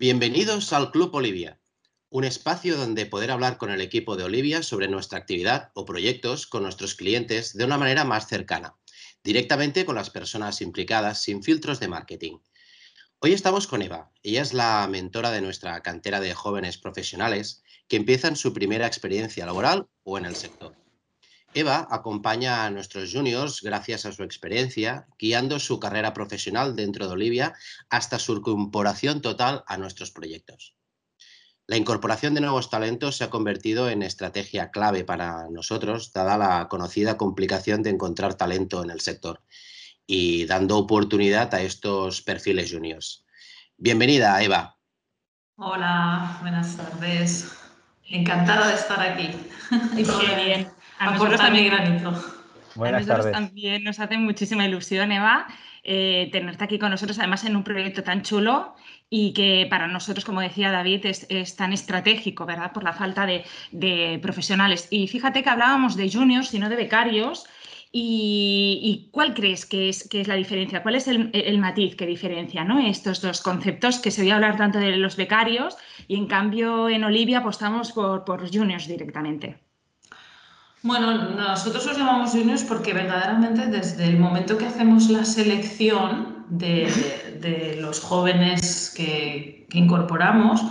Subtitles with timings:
[0.00, 1.60] Bienvenidos al Club Olivia,
[2.08, 6.46] un espacio donde poder hablar con el equipo de Olivia sobre nuestra actividad o proyectos
[6.46, 8.76] con nuestros clientes de una manera más cercana,
[9.22, 12.38] directamente con las personas implicadas sin filtros de marketing.
[13.18, 14.10] Hoy estamos con Eva.
[14.22, 19.44] Ella es la mentora de nuestra cantera de jóvenes profesionales que empiezan su primera experiencia
[19.44, 20.74] laboral o en el sector.
[21.52, 27.12] Eva acompaña a nuestros juniors gracias a su experiencia, guiando su carrera profesional dentro de
[27.12, 27.54] Olivia
[27.88, 30.76] hasta su incorporación total a nuestros proyectos.
[31.66, 36.68] La incorporación de nuevos talentos se ha convertido en estrategia clave para nosotros, dada la
[36.68, 39.42] conocida complicación de encontrar talento en el sector
[40.06, 43.24] y dando oportunidad a estos perfiles juniors.
[43.76, 44.76] Bienvenida, Eva.
[45.56, 47.52] Hola, buenas tardes.
[48.08, 49.30] Encantada de estar aquí.
[49.96, 50.04] y
[50.34, 50.79] bien.
[51.00, 52.12] A nosotros también granito.
[52.74, 55.46] Buenas a nosotros también nos hace muchísima ilusión, Eva,
[55.82, 58.74] eh, tenerte aquí con nosotros, además en un proyecto tan chulo
[59.08, 62.72] y que para nosotros, como decía David, es, tan estratégico, ¿verdad?
[62.72, 64.88] Por la falta de, profesionales.
[64.90, 67.46] Y fíjate que hablábamos de juniors y no de becarios.
[67.92, 70.82] ¿Y, cuál crees que es, que es, la diferencia?
[70.82, 72.78] ¿Cuál es el, matiz que diferencia ¿no?
[72.78, 73.98] estos dos conceptos?
[74.00, 77.90] Que se voy a hablar tanto de los becarios y en cambio en Olivia apostamos
[77.92, 79.69] por, por juniors directamente.
[80.82, 87.76] Bueno, nosotros los llamamos juniors porque verdaderamente desde el momento que hacemos la selección de,
[87.80, 90.62] los jóvenes que, incorporamos,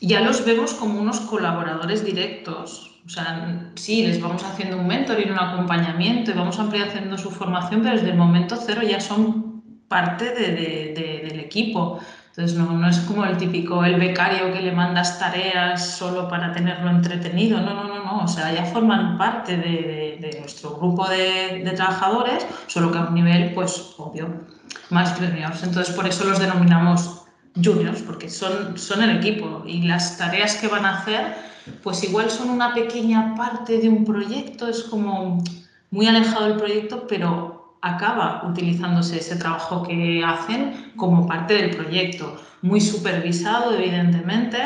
[0.00, 2.98] ya los vemos como unos colaboradores directos.
[3.04, 7.30] O sea, sí, les vamos haciendo un mentor y un acompañamiento y vamos ampliando su
[7.30, 12.00] formación, pero desde el momento cero ya son parte del equipo.
[12.30, 16.52] Entonces, no, no, es como el típico, el becario que le mandas tareas solo para
[16.52, 17.60] tenerlo entretenido.
[17.60, 18.24] No, no, no, no.
[18.24, 23.52] O sea, ya forman parte de, nuestro grupo de, trabajadores, solo que a un nivel,
[23.52, 24.44] pues, obvio,
[24.90, 25.62] más premiados.
[25.64, 27.24] Entonces, por eso los denominamos
[27.56, 31.34] juniors, porque son, son el equipo y las tareas que van a hacer,
[31.82, 35.42] pues igual son una pequeña parte de un proyecto, es como
[35.90, 42.36] muy alejado del proyecto, pero acaba utilizándose ese trabajo que hacen como parte del proyecto,
[42.62, 44.58] muy supervisado evidentemente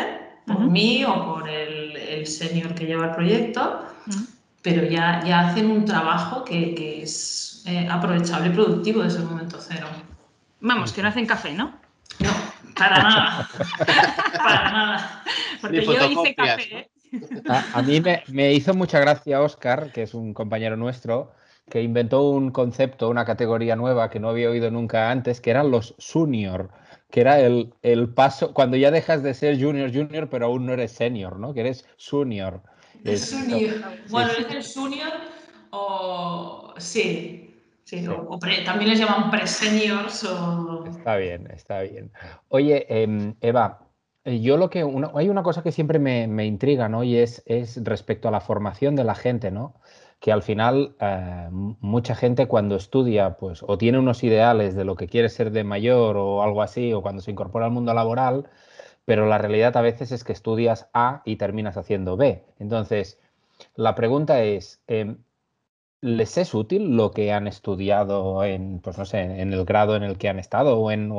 [0.46, 3.86] por mí o por el, el senior que lleva el proyecto,
[4.62, 9.24] pero ya, ya hacen un trabajo que, que es eh, aprovechable y productivo desde el
[9.24, 9.86] momento cero.
[10.60, 11.74] Vamos, que no hacen café, ¿no?
[12.20, 12.30] No,
[12.76, 13.48] para nada.
[14.36, 15.24] para nada.
[15.60, 16.78] Porque yo hice café.
[16.78, 16.90] ¿eh?
[17.74, 21.32] A, mí me, me, hizo mucha gracia Oscar, que es un compañero nuestro,
[21.70, 25.70] que inventó un concepto, una categoría nueva que no había oído nunca antes, que eran
[25.70, 26.70] los senior,
[27.10, 30.72] que era el, el paso, cuando ya dejas de ser junior, junior, pero aún no
[30.72, 31.54] eres senior, ¿no?
[31.54, 32.62] Que eres junior.
[33.04, 33.34] Es,
[34.10, 35.12] Bueno, es el junior
[35.70, 37.50] o sí.
[37.84, 40.86] Sí, O, también les llaman pre-seniors o...
[40.86, 42.10] Está bien, está bien.
[42.48, 43.86] Oye, em, Eva,
[44.24, 44.86] yo lo que...
[45.14, 47.04] hay una cosa que siempre me, me intriga, ¿no?
[47.04, 49.74] Y es, es respecto a la formación de la gente, ¿no?
[50.24, 54.96] Que al final eh, mucha gente cuando estudia pues o tiene unos ideales de lo
[54.96, 58.48] que quiere ser de mayor o algo así o cuando se incorpora al mundo laboral,
[59.04, 62.42] pero la realidad a veces es que estudias A y terminas haciendo B.
[62.58, 63.18] Entonces,
[63.76, 65.18] la pregunta es, em,
[66.00, 70.04] ¿les es útil lo que han estudiado en, pues no sé, en el grado en
[70.04, 71.10] el que han estado o en,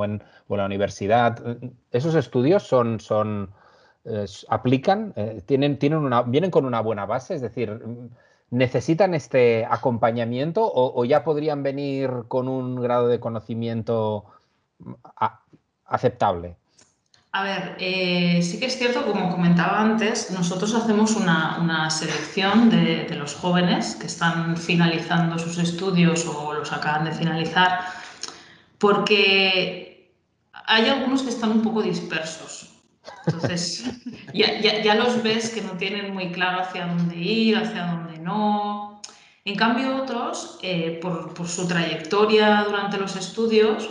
[0.49, 1.59] la universidad?
[1.91, 3.51] ¿Esos estudios son, son
[4.49, 7.35] aplican, eh, tienen, tienen una, vienen con una buena base?
[7.35, 7.79] Es decir,
[8.51, 14.25] ¿Necesitan este acompañamiento o, ya podrían venir con un grado de conocimiento
[14.79, 14.93] mm,
[15.85, 16.55] aceptable?
[17.35, 23.13] A ver, eh, sí que es cierto, como comentaba antes, nosotros hacemos una, selección de,
[23.17, 27.81] los jóvenes que están finalizando sus estudios o los acaban de finalizar,
[28.77, 30.13] porque
[30.65, 32.69] hay algunos que están un poco dispersos.
[33.25, 33.83] Entonces,
[34.33, 38.14] ya, los ves que no tienen muy claro hacia dónde ir, hacia dónde
[39.43, 43.89] En cambio, otros, eh, por, su trayectoria durante los estudios,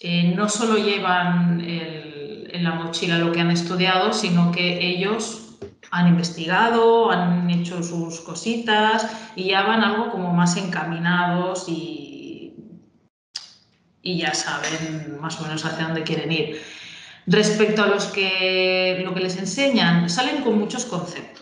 [0.00, 5.44] eh, no solo llevan en la mochila lo que han estudiado, sino que ellos
[5.90, 12.54] han investigado, han hecho sus cositas y ya van algo como más encaminados y,
[14.02, 16.60] y ya saben más o menos hacia dónde quieren ir.
[17.26, 21.33] Respecto a los que lo que les enseñan, salen con muchos conceptos,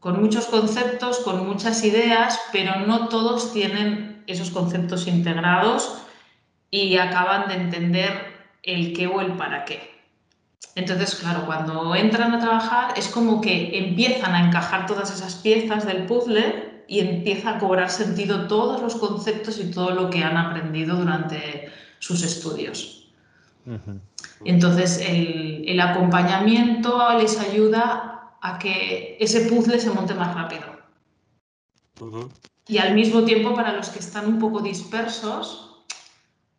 [0.00, 6.02] con muchos conceptos, con muchas ideas, pero no todos tienen esos conceptos integrados
[6.70, 9.96] y acaban de entender el qué o el para qué.
[10.74, 15.86] Entonces, claro, cuando entran a trabajar es como que empiezan a encajar todas esas piezas
[15.86, 20.36] del puzzle y empieza a cobrar sentido todos los conceptos y todo lo que han
[20.36, 23.08] aprendido durante sus estudios.
[24.44, 28.15] Entonces, el, acompañamiento les ayuda
[28.46, 30.66] a que ese puzzle se monte más rápido.
[32.68, 35.84] Y al mismo tiempo, para los que están un poco dispersos,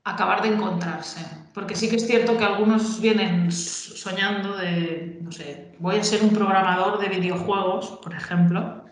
[0.04, 1.22] acabar de encontrarse.
[1.54, 6.24] Porque sí que es cierto que algunos vienen soñando de, no sé, voy a ser
[6.24, 8.83] un programador de videojuegos, por ejemplo.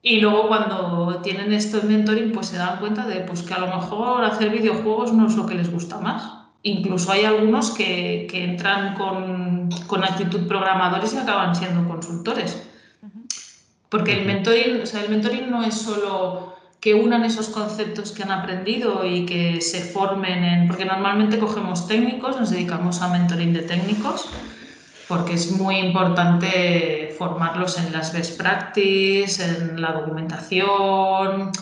[0.00, 3.58] Y luego cuando tienen esto en mentoring, pues se dan cuenta de pues, que a
[3.58, 6.32] lo mejor hacer videojuegos no es lo que les gusta más.
[6.62, 9.45] Incluso hay algunos que, que entran con,
[9.86, 12.62] con, actitud programadores y acaban siendo consultores.
[13.88, 18.22] Porque el mentoring, o sea, el mentoring no es solo que unan esos conceptos que
[18.22, 20.68] han aprendido y que se formen en...
[20.68, 24.28] Porque normalmente cogemos técnicos, nos dedicamos a mentoring de técnicos,
[25.08, 31.52] porque es muy importante formarlos en las best practices, en la documentación.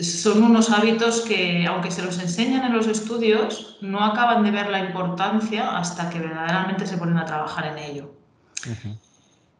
[0.00, 4.70] Son unos hábitos que, aunque se los enseñan en los estudios, no acaban de ver
[4.70, 8.14] la importancia hasta que verdaderamente se ponen a trabajar en ello.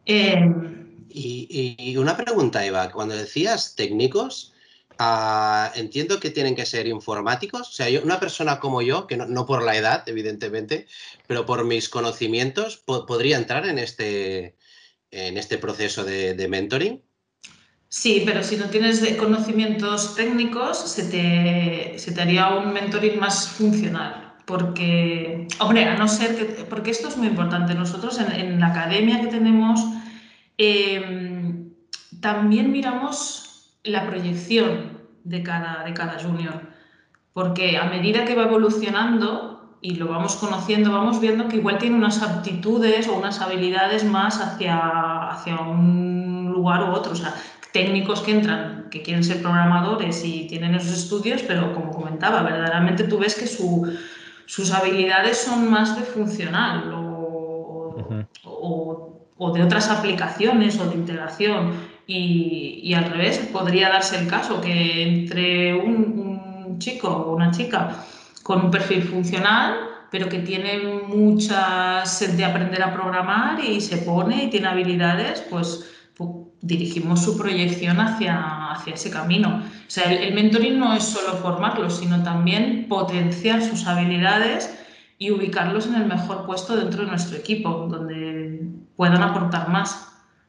[0.05, 4.53] Em, y, una pregunta, Eva, cuando decías técnicos,
[4.99, 7.69] Ah, entiendo que tienen que ser informáticos.
[7.69, 10.87] O sea, una persona como yo, que no, por la edad, evidentemente,
[11.27, 14.55] pero por mis conocimientos, podría entrar en este,
[15.11, 17.01] en este proceso de, mentoring.
[17.93, 23.47] Sí, pero si no tienes conocimientos técnicos, se te, se te haría un mentoring más
[23.49, 24.33] funcional.
[24.45, 29.21] Porque, hombre, a no ser que, porque esto es muy importante, nosotros en, la academia
[29.21, 29.79] que tenemos
[30.57, 31.69] em,
[32.19, 36.61] también miramos la proyección de cada, de cada junior.
[37.31, 41.95] Porque a medida que va evolucionando y lo vamos conociendo, vamos viendo que igual tiene
[41.97, 47.11] unas aptitudes o unas habilidades más hacia, hacia un lugar u otro.
[47.11, 47.35] O sea,
[47.73, 53.03] técnicos que entran, que quieren ser programadores y tienen esos estudios, pero como comentaba, verdaderamente
[53.03, 58.23] tú ves que sus habilidades son más de funcional o,
[59.37, 61.73] o de otras aplicaciones o de integración.
[62.05, 68.03] Y, al revés, podría darse el caso que entre un, chico o una chica
[68.41, 69.75] con un perfil funcional,
[70.11, 75.41] pero que tiene mucha sed de aprender a programar y se pone y tiene habilidades,
[75.49, 75.89] pues,
[76.63, 79.61] dirigimos su proyección hacia, hacia ese camino.
[79.63, 84.73] O sea, el, el mentoring no es solo formarlos, sino también potenciar sus habilidades
[85.19, 88.61] y ubicarlos en el mejor puesto dentro de nuestro equipo, donde
[88.95, 90.07] puedan aportar más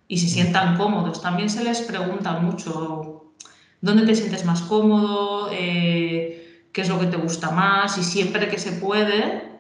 [0.09, 1.21] y se sientan cómodos.
[1.21, 3.35] También se les pregunta mucho
[3.81, 8.49] dónde te sientes más cómodo, eh, qué es lo que te gusta más y siempre
[8.49, 9.55] que se puede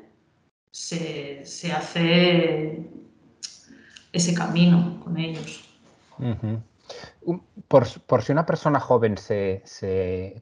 [0.70, 2.90] se, hace
[4.12, 5.63] ese camino con ellos.
[7.68, 9.62] Por, si una persona joven se,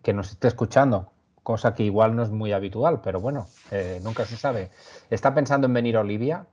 [0.02, 4.24] que nos esté escuchando, cosa que igual no es muy habitual, pero bueno, eh, nunca
[4.26, 4.70] se sabe,
[5.10, 6.46] está pensando en venir a Olivia,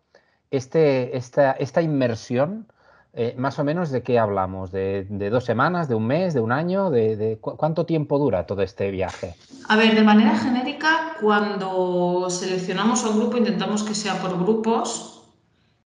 [0.51, 2.67] este, esta, esta inmersión
[3.13, 6.51] eh, más o menos de qué hablamos, ¿De, dos semanas, de un mes, de un
[6.51, 9.35] año, de, cuánto tiempo dura todo este viaje.
[9.67, 15.18] A ver, de manera genérica, cuando seleccionamos a un grupo, intentamos que sea por grupos.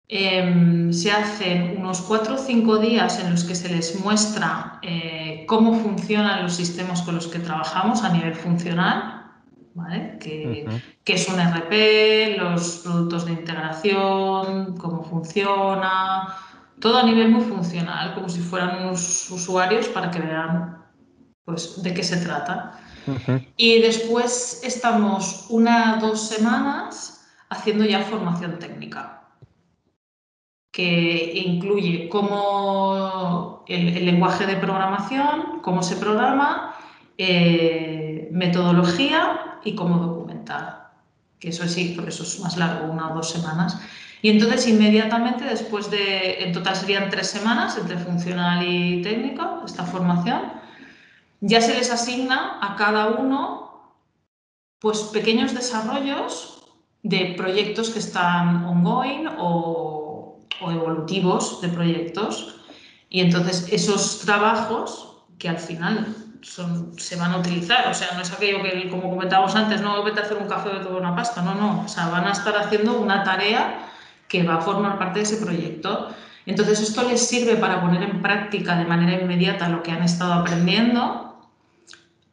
[0.09, 5.45] Em, se hacen unos cuatro o cinco días en los que se les muestra eh,
[5.47, 9.31] cómo funcionan los sistemas con los que trabajamos a nivel funcional,
[9.73, 10.17] ¿vale?
[10.19, 10.67] que,
[11.03, 16.35] que, es un RP, los productos de integración, cómo funciona,
[16.79, 20.83] todo a nivel muy funcional, como si fueran unos usuarios para que vean
[21.45, 22.77] pues, de qué se trata.
[23.57, 29.22] Y después estamos una o dos semanas haciendo ya formación técnica,
[30.73, 36.75] que incluye cómo el, lenguaje de programación, cómo se programa,
[37.19, 40.93] eh, metodología y cómo documentar.
[41.39, 43.79] Que eso sí, por eso es más largo, una o dos semanas.
[44.23, 49.83] Y entonces inmediatamente después de, en total serían tres semanas entre funcional y técnico, esta
[49.83, 50.41] formación,
[51.39, 53.93] ya se les asigna a cada uno
[54.79, 56.63] pues pequeños desarrollos
[57.03, 60.02] de proyectos que están ongoing o,
[60.71, 62.55] evolutivos de proyectos.
[63.09, 67.87] Y entonces esos trabajos que al final son, se van a utilizar.
[67.89, 70.69] O sea, no es aquello que, como comentábamos antes, no vete a hacer un café
[70.69, 71.41] o tomar una pasta.
[71.41, 71.83] No, no.
[71.85, 73.89] O sea, van a estar haciendo una tarea
[74.27, 76.09] que va a formar parte de ese proyecto.
[76.45, 80.33] Entonces, esto les sirve para poner en práctica de manera inmediata lo que han estado
[80.33, 81.32] aprendiendo,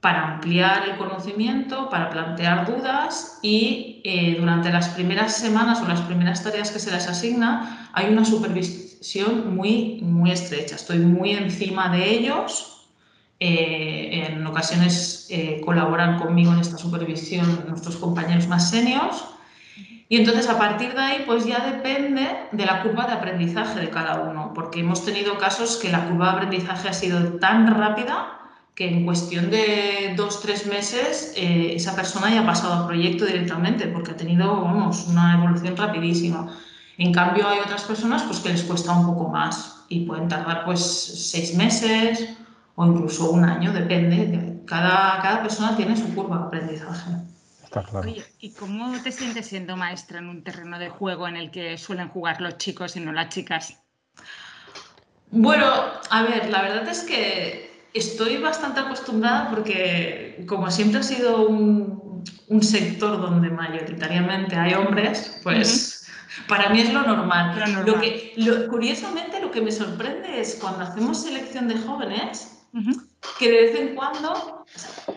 [0.00, 6.00] para ampliar el conocimiento, para plantear dudas y eh, durante las primeras semanas o las
[6.00, 10.76] primeras tareas que se les asigna hay una supervisión muy, muy estrecha.
[10.76, 12.76] Estoy muy encima de ellos
[13.42, 19.24] Eh, en ocasiones eh, colaboran conmigo en esta supervisión nuestros compañeros más seniors.
[20.10, 23.88] Y entonces a partir de ahí pues ya depende de la curva de aprendizaje de
[23.88, 28.39] cada uno, porque hemos tenido casos que la curva de aprendizaje ha sido tan rápida
[28.80, 33.26] que en cuestión de dos, tres meses eh, esa persona ya ha pasado a proyecto
[33.26, 36.56] directamente porque ha tenido, vamos, una evolución rapidísima.
[36.96, 40.64] En cambio hay otras personas pues que les cuesta un poco más y pueden tardar
[40.64, 42.26] pues seis meses
[42.74, 44.62] o incluso un año, depende.
[44.64, 47.10] Cada, cada persona tiene su curva de aprendizaje.
[47.62, 48.08] Está claro.
[48.08, 51.76] Oye, ¿y cómo te sientes siendo maestra en un terreno de juego en el que
[51.76, 53.76] suelen jugar los chicos y no las chicas?
[55.30, 55.66] Bueno,
[56.08, 62.00] a ver, la verdad es que estoy bastante acostumbrada porque como siempre ha sido un,
[62.62, 66.06] sector donde mayoritariamente hay hombres, pues
[66.48, 67.58] para mí es lo normal.
[67.86, 68.34] Lo, que,
[68.68, 72.59] curiosamente lo que me sorprende es cuando hacemos selección de jóvenes,
[73.38, 74.64] que de vez en cuando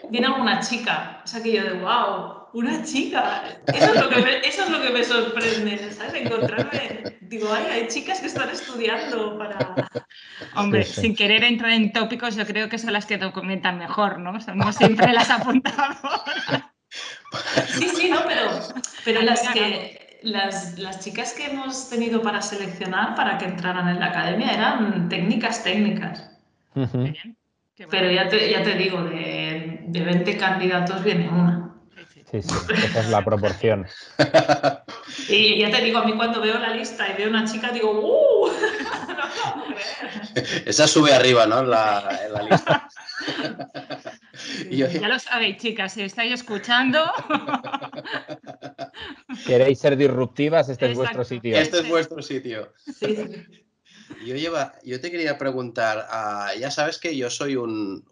[0.09, 4.21] viene alguna chica, o sea que yo de wow, una chica, eso es lo que
[4.21, 6.13] me, eso es lo que me sorprende, ¿sabes?
[6.13, 9.89] Encontrarme, digo, ay, hay chicas que están estudiando para...
[10.55, 14.39] Hombre, sin querer entrar en tópicos, yo creo que son las que documentan mejor, ¿no?
[14.39, 15.97] Somos siempre las apuntamos.
[17.67, 18.51] Sí, sí, no, pero,
[19.03, 23.99] pero las que, las, las, chicas que hemos tenido para seleccionar para que entraran en
[23.99, 26.29] la academia eran técnicas técnicas.
[27.75, 31.75] Pero ya te, ya te digo, de, de 20 candidatos viene una.
[32.29, 33.85] Sí, sí, esa es la proporción.
[35.29, 37.91] Y ya te digo, a mí cuando veo la lista y veo una chica, digo,
[37.91, 38.51] ¡uh!
[40.65, 41.59] esa sube arriba, ¿no?
[41.59, 42.87] En la, en la lista.
[44.69, 46.99] Ya lo sabéis, chicas, si estáis escuchando.
[49.45, 50.69] ¿Queréis ser disruptivas?
[50.69, 51.55] Este es vuestro sitio.
[51.55, 52.73] Este es vuestro sitio.
[52.77, 53.62] Sí.
[54.25, 58.05] Yo, lleva, yo te quería preguntar, ah, ya sabes que yo soy un,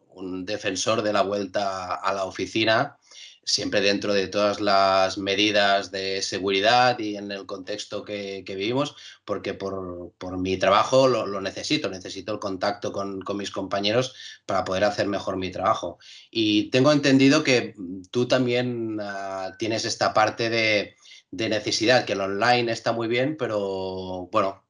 [0.45, 2.97] defensor de la vuelta a la oficina
[3.43, 9.53] siempre dentro de todas las medidas de seguridad y en el contexto que, vivimos, porque
[9.53, 14.13] por, mi trabajo lo, necesito, necesito el contacto con, mis compañeros
[14.45, 15.97] para poder hacer mejor mi trabajo.
[16.29, 17.73] Y tengo entendido que
[18.11, 20.95] tú también ah, tienes esta parte de,
[21.31, 24.63] necesidad, que el online está muy bien, pero bueno,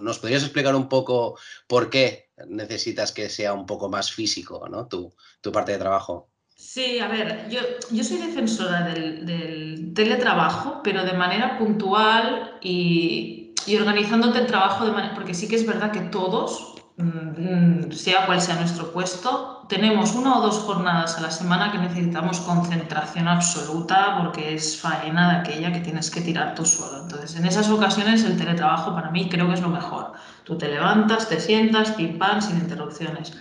[0.00, 4.86] ¿nos podrías explicar un poco por qué necesitas que sea un poco más físico, ¿no?
[4.88, 6.34] tu parte de trabajo.
[6.56, 14.38] Sí, a ver, yo, yo soy defensora del, teletrabajo, pero de manera puntual y, organizándote
[14.38, 18.56] el trabajo de manera, porque sí que es verdad que todos, mm, sea cual sea
[18.56, 24.54] nuestro puesto, tenemos una o dos jornadas a la semana que necesitamos concentración absoluta porque
[24.54, 27.02] es faena de aquella que tienes que tirar tú solo.
[27.02, 30.12] Entonces, en esas ocasiones el teletrabajo para mí creo que es lo mejor.
[30.44, 33.36] Tú te levantas, te sientas, pim pam, sin interrupciones.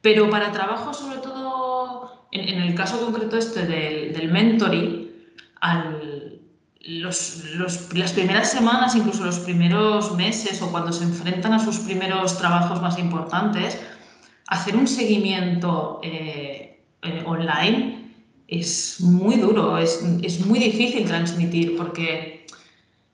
[0.00, 5.06] Pero para trabajo sobre todo en, el caso concreto este del, del mentoring,
[6.80, 12.80] las primeras semanas, incluso los primeros meses o cuando se enfrentan a sus primeros trabajos
[12.80, 13.78] más importantes,
[14.46, 18.12] hacer un seguimiento eh, eh, online
[18.48, 20.02] es muy duro, es,
[20.46, 22.46] muy difícil transmitir porque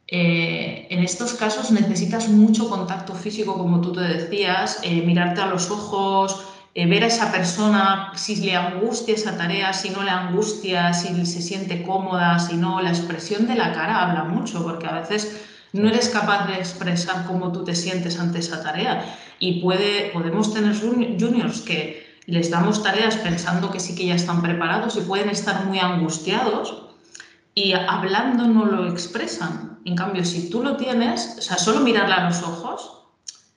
[0.06, 5.70] eh, en estos casos necesitas mucho contacto físico, como tú te decías, mirarte a los
[5.70, 11.24] ojos, ver a esa persona, si le angustia esa tarea, si no le angustia, si
[11.24, 15.40] se siente cómoda, si no, la expresión de la cara habla mucho, porque a veces
[15.72, 19.16] no eres capaz de expresar cómo tú te sientes ante esa tarea.
[19.42, 24.40] Y puede, podemos tener juniors que les damos tareas pensando que sí que ya están
[24.40, 26.84] preparados y pueden estar muy angustiados
[27.52, 29.80] y hablando no lo expresan.
[29.84, 33.02] En cambio, si tú lo tienes, o sea, solo mirarle a los ojos,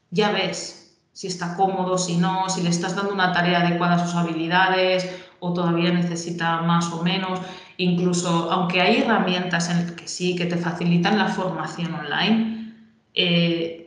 [0.09, 4.07] ya ves si está cómodo, si no, si le estás dando una tarea adecuada a
[4.07, 5.07] sus habilidades
[5.39, 7.41] o todavía necesita más o menos.
[7.77, 12.73] Incluso, aunque hay herramientas en que sí, que te facilitan la formación online,
[13.13, 13.84] eh,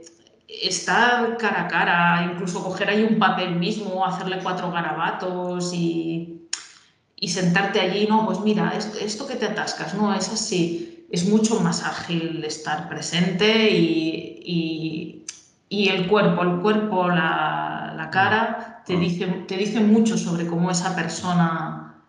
[0.63, 6.49] estar cara a cara, incluso coger ahí un papel mismo, hacerle cuatro garabatos y,
[7.17, 11.61] y sentarte allí, no, pues mira, esto, que te atascas, no, es así, es mucho
[11.61, 15.19] más ágil estar presente y
[15.69, 20.71] y el cuerpo, el cuerpo, la, la cara, te dice, te dice mucho sobre cómo
[20.71, 22.03] esa persona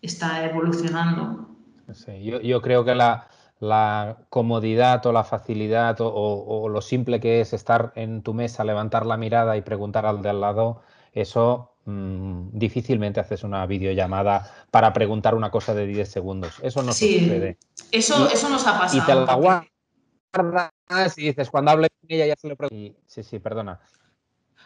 [0.00, 1.48] está evolucionando.
[1.92, 3.26] Sí, yo, yo, creo que la,
[3.60, 8.64] la, comodidad o la facilidad o, o, lo simple que es estar en tu mesa,
[8.64, 14.50] levantar la mirada y preguntar al de al lado, eso mm, difícilmente haces una videollamada
[14.70, 16.58] para preguntar una cosa de 10 segundos.
[16.62, 17.58] Eso no sucede.
[17.92, 19.02] Eso, eso nos ha pasado.
[19.02, 22.98] Y te la guardas y dices, cuando hable con ella ya se le pregunta.
[23.06, 23.80] Sí, sí, perdona.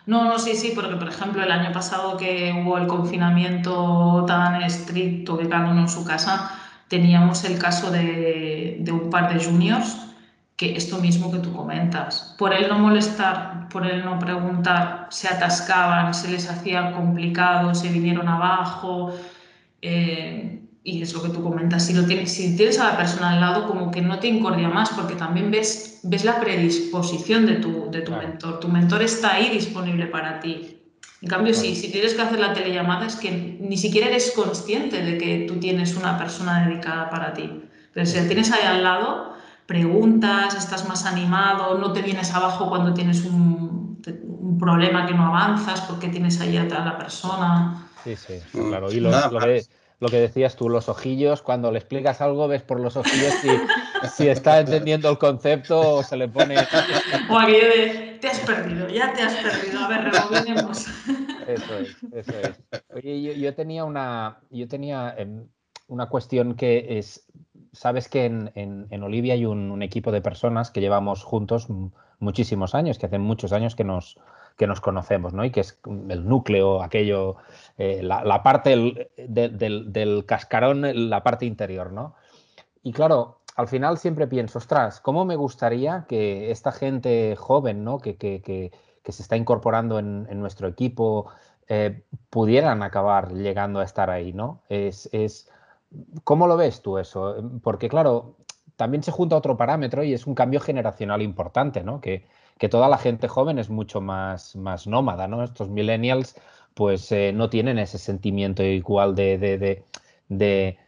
[0.07, 4.63] No, no, sí, sí, porque por ejemplo el año pasado que hubo el confinamiento tan
[4.63, 6.51] estricto que cada uno en su casa,
[6.95, 9.97] teníamos el caso de, de un par de juniors
[10.57, 15.27] que esto mismo que tú comentas, por él no molestar, por él no preguntar, se
[15.27, 19.13] atascaban, se les hacía complicado, se vinieron abajo.
[19.83, 23.31] Eh, y es lo que tú comentas, si, lo tienes, si tienes a la persona
[23.31, 27.57] al lado, como que no te incordia más, porque también ves, ves la predisposición de
[27.57, 28.61] tu, de tu mentor.
[28.61, 30.74] Tu mentor está ahí disponible para ti.
[31.25, 35.01] En cambio, si, si tienes que hacer la telellamada, es que ni siquiera eres consciente
[35.01, 37.63] de que tú tienes una persona dedicada para ti.
[37.95, 39.33] Pero si la tienes ahí al lado,
[39.65, 45.29] preguntas, estás más animado, no te vienes abajo cuando tienes un, un problema que no
[45.29, 47.89] avanzas porque tienes ahí a la persona.
[48.05, 48.93] Sí, sí, claro.
[48.93, 49.65] Y lo, lo que
[50.05, 53.49] lo que decías tú, los ojillos, cuando le explicas algo, ves por los ojillos si,
[54.15, 56.57] si está entendiendo el concepto o se le pone.
[57.31, 60.87] O aquello de te has perdido, ya te has perdido, a ver, rebobinemos.
[61.47, 62.83] Eso es, eso es.
[62.95, 65.47] Oye, yo, tenía una, yo tenía em,
[65.89, 67.27] una cuestión que es.
[67.73, 71.69] Sabes que en, en, Olivia hay un, equipo de personas que llevamos juntos
[72.19, 74.19] muchísimos años, que hacen muchos años que nos,
[74.57, 75.45] que nos conocemos, ¿no?
[75.45, 77.37] Y que es el núcleo, aquello,
[77.77, 82.15] eh, la, parte del, cascarón, la parte interior, ¿no?
[82.83, 87.99] Y claro, al final siempre pienso, ostras, ¿cómo me gustaría que esta gente joven, ¿no?
[87.99, 88.71] Que, que,
[89.05, 91.27] se está incorporando en, nuestro equipo,
[91.69, 94.63] eh, pudieran acabar llegando a estar ahí, ¿no?
[94.69, 95.51] Es, es,
[96.23, 97.37] ¿Cómo lo ves tú eso?
[97.63, 98.37] Porque claro,
[98.77, 102.01] también se junta otro parámetro y es un cambio generacional importante, ¿no?
[102.01, 102.27] Que,
[102.59, 105.43] que toda la gente joven es mucho más, más nómada, ¿no?
[105.43, 106.37] Estos millennials
[106.75, 109.85] pues eh, no tienen ese sentimiento igual de,
[110.29, 110.79] de,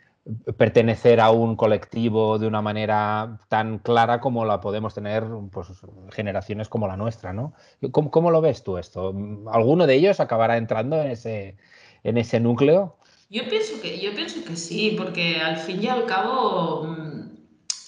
[0.57, 5.69] pertenecer a un colectivo de una manera tan clara como la podemos tener pues,
[6.11, 7.55] generaciones como la nuestra, ¿no?
[7.93, 9.15] ¿Cómo, ¿Cómo, lo ves tú esto?
[9.53, 11.57] ¿Alguno de ellos acabará entrando en ese,
[12.03, 12.97] en ese núcleo?
[13.31, 16.87] Yo pienso, que, yo pienso que sí, porque al fin y al cabo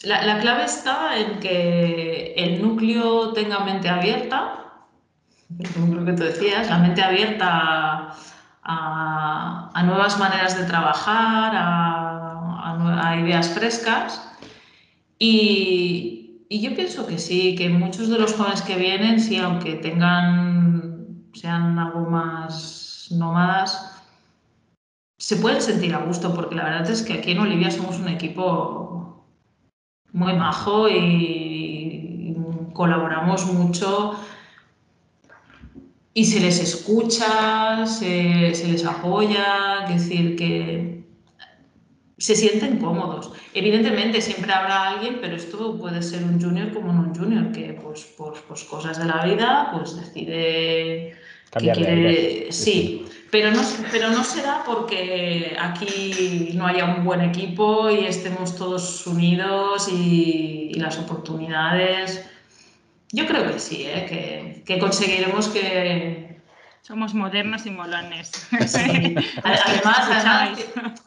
[0.03, 4.65] la, clave está en que el núcleo tenga mente abierta,
[5.49, 8.15] lo que tú decías, la mente abierta
[8.63, 14.23] a, nuevas maneras de trabajar, a, ideas frescas.
[15.19, 21.29] Y, yo pienso que sí, que muchos de los jóvenes que vienen, sí, aunque tengan,
[21.35, 24.03] sean algo más nómadas,
[25.19, 28.09] se pueden sentir a gusto, porque la verdad es que aquí en Olivia somos un
[28.09, 28.99] equipo
[30.13, 32.35] muy majo y
[32.79, 34.15] colaboramos mucho.
[36.15, 41.05] Y se les escucha, se, les apoya, es decir, que
[42.17, 43.33] se sienten cómodos.
[43.55, 47.79] Evidentemente siempre habrá alguien, pero esto puede ser un junior como no un junior, que
[47.83, 51.15] pues por, pues cosas de la vida pues decide
[51.59, 52.53] que quiere...
[52.53, 53.61] Sí, pero no,
[53.91, 60.75] pero no será porque aquí no haya un buen equipo y estemos todos unidos y,
[60.75, 62.25] las oportunidades.
[63.11, 64.07] Yo creo que sí, ¿eh?
[64.09, 66.29] que, que conseguiremos que,
[66.89, 68.49] somos modernos y molones.
[69.45, 70.59] Además,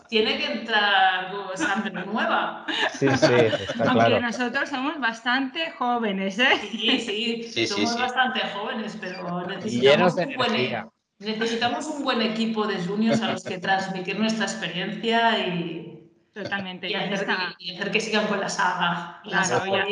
[0.09, 2.67] tiene que entrar sangre nueva.
[2.93, 6.51] Sí, sí, está Aunque nosotros somos bastante jóvenes, ¿eh?
[6.71, 13.21] Sí, sí, somos bastante jóvenes, pero necesitamos un, buen, necesitamos un buen equipo de juniors
[13.21, 16.89] a los que transmitir nuestra experiencia y, Totalmente.
[16.89, 19.21] y, hacer, que, sigan con la saga.
[19.25, 19.85] La saga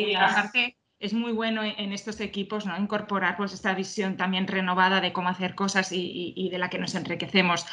[0.98, 2.78] es muy bueno en estos equipos ¿no?
[2.78, 6.94] incorporar pues, esta visión también renovada de cómo hacer cosas y, de la que nos
[6.94, 7.64] enriquecemos.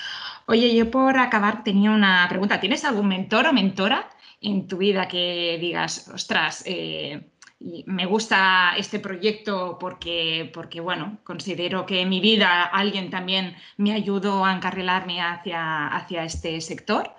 [0.45, 2.61] Oye, yo por acabar tenía una pregunta.
[2.61, 8.99] ¿Tienes algún mentor o mentora en tu vida que digas, ostras, eh, me gusta este
[8.99, 15.21] proyecto porque, porque, bueno, considero que en mi vida alguien también me ayudó a encarrilarme
[15.21, 17.11] hacia, hacia este sector?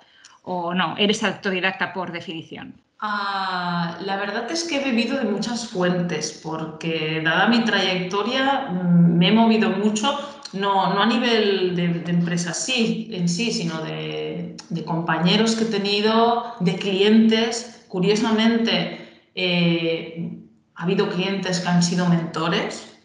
[0.42, 0.96] ¿O no?
[0.96, 2.80] ¿Eres autodidacta por definición?
[3.00, 9.16] Ah, la verdad es que he bebido de muchas fuentes, porque dada mi trayectoria mm,
[9.16, 10.18] me he movido mucho,
[10.52, 16.54] no, no a nivel de, empresa sí, en sí, sino de, compañeros que he tenido,
[16.60, 17.84] de clientes.
[17.88, 18.97] Curiosamente,
[19.40, 20.36] eh,
[20.74, 22.98] ha habido clientes que han sido mentores,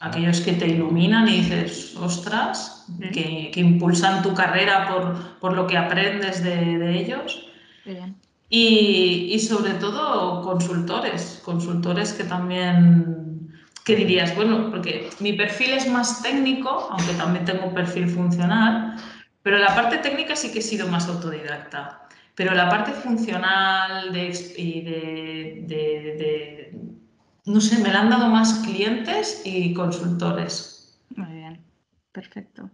[0.00, 5.76] aquellos que te iluminan y dices, ostras, que, impulsan tu carrera por, por lo que
[5.76, 7.46] aprendes de, de ellos.
[7.84, 8.16] Bien.
[8.54, 13.50] Y, sobre todo consultores, consultores que también,
[13.82, 14.36] ¿qué dirías?
[14.36, 18.96] Bueno, porque mi perfil es más técnico, aunque también tengo un perfil funcional,
[19.42, 22.01] pero la parte técnica sí que he sido más autodidacta.
[22.34, 24.28] Pero la parte funcional de,
[25.66, 26.80] de,
[27.44, 30.98] no sé, me la han dado más clientes y consultores.
[31.14, 31.62] Muy bien.
[32.10, 32.70] perfecto.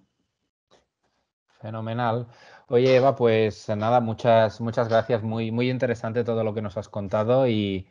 [1.61, 2.29] Fenomenal.
[2.69, 5.23] Oye, Eva, pues nada, muchas, muchas gracias.
[5.23, 7.89] Muy, muy interesante todo lo que nos has contado y,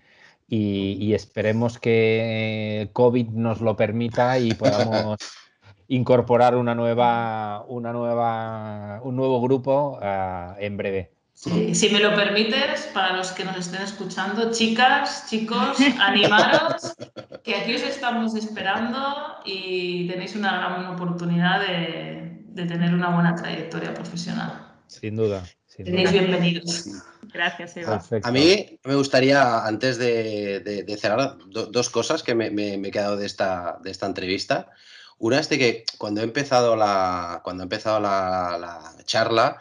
[0.50, 5.18] esperemos que COVID nos lo permita y podamos
[5.90, 11.17] incorporar una nueva, una nueva, un nuevo grupo ah, en breve.
[11.38, 16.96] Sí, si me lo permites, para los que nos estén escuchando, chicas, chicos, animaros,
[17.44, 18.98] que aquí os estamos esperando
[19.46, 24.80] y tenéis una gran oportunidad de, tener una buena trayectoria profesional.
[24.88, 25.44] Sin duda.
[25.76, 26.88] Tenéis bienvenidos.
[27.32, 28.04] Gracias, Eva.
[28.24, 33.78] A mí me gustaría, antes de, cerrar, dos cosas que me, he quedado de esta,
[33.84, 34.72] de esta entrevista.
[35.20, 39.60] Una es de que cuando he empezado la, cuando he empezado la charla,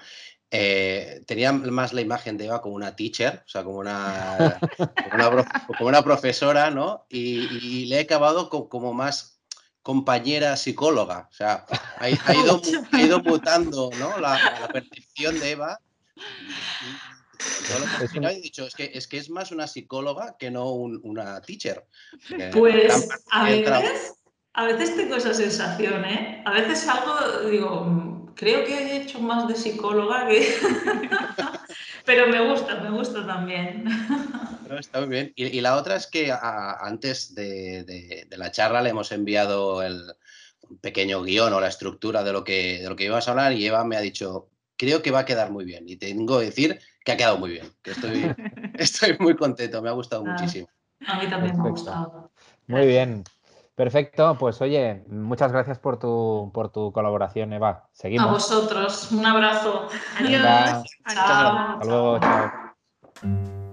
[0.51, 4.61] eh, tenía más la imagen de Eva como una teacher, o sea, como una,
[5.79, 7.07] como una, profesora, ¿no?
[7.09, 9.41] Y, le he acabado como, más
[9.83, 11.67] compañera psicóloga, o sea,
[11.99, 12.61] ha, ido,
[12.93, 14.19] ha ido, mutando, ¿no?
[14.19, 15.81] La, percepción de Eva.
[16.15, 20.71] Y, lo que he dicho es que, es que es más una psicóloga que no
[20.71, 21.87] una teacher.
[22.53, 24.15] Pues a veces,
[24.55, 26.43] a veces tengo esa sensación, ¿eh?
[26.47, 30.55] A veces algo, digo, creo que he hecho más de psicóloga que...
[32.05, 33.85] Pero me gusta, me gusta también.
[34.79, 35.33] está muy bien.
[35.35, 40.13] Y, la otra es que antes de, la charla le hemos enviado el
[40.81, 43.67] pequeño guion o la estructura de lo, que, de lo que íbamos a hablar y
[43.67, 45.89] Eva me ha dicho, creo que va a quedar muy bien.
[45.89, 48.33] Y tengo que decir que ha quedado muy bien, que estoy,
[48.75, 50.69] estoy muy contento, me ha gustado ah, muchísimo.
[51.07, 52.31] A mí también me ha gustado.
[52.69, 53.25] Muy bien.
[53.77, 57.91] Perfecto, pues oye, muchas gracias por tu, por tu colaboración, Eva.
[57.93, 58.27] Seguimos.
[58.27, 59.87] A vosotros, un abrazo.
[60.17, 60.83] Adiós.
[61.05, 63.66] Hasta luego, chao.